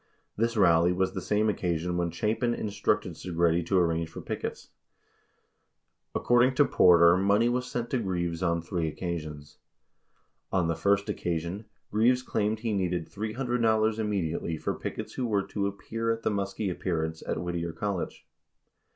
[0.35, 4.69] This rally was the same occasion when Chapin instructed Segretti to arrange for pickets.
[6.13, 9.59] 47 According to Porter, money was sent to Greaves on three occasions.
[10.49, 15.43] 48 On the first occasion, Greaves claimed he needed $300 immediately for pickets who were
[15.43, 18.25] to appear at the Muskie appearance at Whittier Col lege.